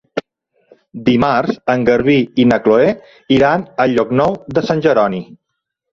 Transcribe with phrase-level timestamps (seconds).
[1.09, 2.87] Dimarts en Garbí i na Chloé
[3.39, 5.25] iran a Llocnou de Sant Jeroni.